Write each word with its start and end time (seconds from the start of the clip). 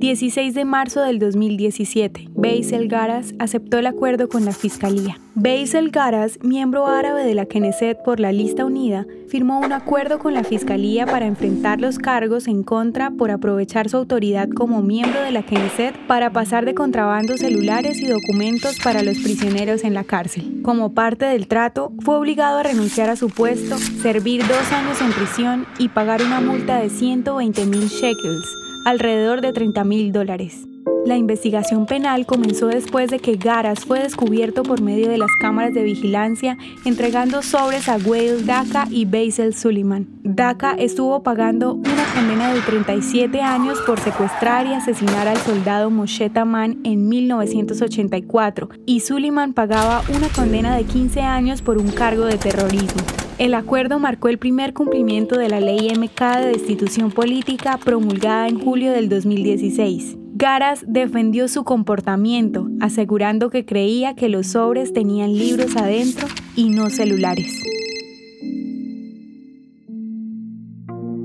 16 0.00 0.54
de 0.54 0.64
marzo 0.64 1.02
del 1.02 1.18
2017, 1.18 2.30
Basil 2.34 2.88
Garas 2.88 3.34
aceptó 3.38 3.76
el 3.76 3.86
acuerdo 3.86 4.30
con 4.30 4.46
la 4.46 4.52
Fiscalía. 4.52 5.18
Basil 5.34 5.90
Garas, 5.90 6.38
miembro 6.42 6.86
árabe 6.86 7.22
de 7.22 7.34
la 7.34 7.44
Knesset 7.44 8.02
por 8.02 8.18
la 8.18 8.32
Lista 8.32 8.64
Unida, 8.64 9.04
firmó 9.28 9.60
un 9.60 9.74
acuerdo 9.74 10.18
con 10.18 10.32
la 10.32 10.42
Fiscalía 10.42 11.04
para 11.04 11.26
enfrentar 11.26 11.82
los 11.82 11.98
cargos 11.98 12.48
en 12.48 12.62
contra 12.62 13.10
por 13.10 13.30
aprovechar 13.30 13.90
su 13.90 13.98
autoridad 13.98 14.48
como 14.48 14.80
miembro 14.80 15.20
de 15.20 15.32
la 15.32 15.42
Knesset 15.42 15.94
para 16.06 16.32
pasar 16.32 16.64
de 16.64 16.74
contrabando 16.74 17.36
celulares 17.36 18.00
y 18.00 18.06
documentos 18.06 18.78
para 18.82 19.02
los 19.02 19.18
prisioneros 19.18 19.84
en 19.84 19.92
la 19.92 20.04
cárcel. 20.04 20.62
Como 20.62 20.94
parte 20.94 21.26
del 21.26 21.46
trato, 21.46 21.92
fue 22.02 22.16
obligado 22.16 22.60
a 22.60 22.62
renunciar 22.62 23.10
a 23.10 23.16
su 23.16 23.28
puesto, 23.28 23.76
servir 23.76 24.40
dos 24.48 24.72
años 24.72 24.98
en 25.02 25.12
prisión 25.12 25.66
y 25.78 25.88
pagar 25.90 26.22
una 26.22 26.40
multa 26.40 26.80
de 26.80 26.88
120 26.88 27.66
mil 27.66 27.86
shekels, 27.86 28.69
alrededor 28.84 29.40
de 29.40 29.52
30 29.52 29.84
mil 29.84 30.12
dólares. 30.12 30.66
La 31.06 31.16
investigación 31.16 31.86
penal 31.86 32.26
comenzó 32.26 32.66
después 32.66 33.10
de 33.10 33.20
que 33.20 33.36
Garas 33.36 33.86
fue 33.86 34.00
descubierto 34.00 34.62
por 34.62 34.82
medio 34.82 35.08
de 35.08 35.16
las 35.16 35.30
cámaras 35.40 35.72
de 35.72 35.82
vigilancia 35.82 36.58
entregando 36.84 37.40
sobres 37.40 37.88
a 37.88 37.96
Wade 37.96 38.42
Daka 38.42 38.86
y 38.90 39.06
Basil 39.06 39.54
Suleiman. 39.54 40.06
Daka 40.22 40.72
estuvo 40.72 41.22
pagando 41.22 41.72
una 41.72 42.04
condena 42.14 42.52
de 42.52 42.60
37 42.60 43.40
años 43.40 43.80
por 43.86 43.98
secuestrar 43.98 44.66
y 44.66 44.74
asesinar 44.74 45.26
al 45.26 45.38
soldado 45.38 45.90
Moshe 45.90 46.28
Taman 46.28 46.80
en 46.84 47.08
1984 47.08 48.68
y 48.84 49.00
Suleiman 49.00 49.54
pagaba 49.54 50.02
una 50.14 50.28
condena 50.28 50.76
de 50.76 50.84
15 50.84 51.22
años 51.22 51.62
por 51.62 51.78
un 51.78 51.90
cargo 51.90 52.26
de 52.26 52.36
terrorismo. 52.36 53.00
El 53.40 53.54
acuerdo 53.54 53.98
marcó 53.98 54.28
el 54.28 54.36
primer 54.36 54.74
cumplimiento 54.74 55.38
de 55.38 55.48
la 55.48 55.60
ley 55.60 55.90
MK 55.96 56.40
de 56.40 56.46
destitución 56.48 57.10
política 57.10 57.78
promulgada 57.82 58.48
en 58.48 58.60
julio 58.60 58.92
del 58.92 59.08
2016. 59.08 60.18
Garas 60.34 60.84
defendió 60.86 61.48
su 61.48 61.64
comportamiento, 61.64 62.68
asegurando 62.82 63.48
que 63.48 63.64
creía 63.64 64.14
que 64.14 64.28
los 64.28 64.48
sobres 64.48 64.92
tenían 64.92 65.32
libros 65.32 65.74
adentro 65.74 66.28
y 66.54 66.68
no 66.68 66.90
celulares. 66.90 67.62